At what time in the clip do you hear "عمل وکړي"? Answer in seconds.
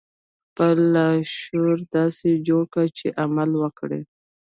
3.23-4.01